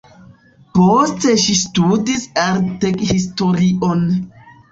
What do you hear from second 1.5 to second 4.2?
studis arthistorion.